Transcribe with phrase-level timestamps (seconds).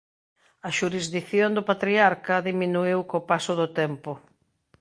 [0.67, 4.11] A xurisdición do patriarca diminuíu co paso do tempo.